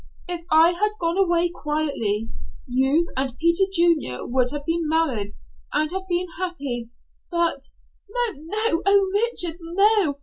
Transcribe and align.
If 0.27 0.43
I 0.49 0.71
had 0.71 0.93
gone 0.99 1.15
away 1.19 1.49
quietly, 1.53 2.29
you 2.65 3.11
and 3.15 3.37
Peter 3.37 3.65
Junior 3.71 4.25
would 4.25 4.49
have 4.49 4.65
been 4.65 4.89
married 4.89 5.33
and 5.71 5.91
have 5.91 6.07
been 6.07 6.25
happy 6.39 6.89
but" 7.29 7.65
"No, 8.09 8.33
no. 8.35 8.81
Oh, 8.83 9.09
Richard, 9.13 9.57
no. 9.61 10.17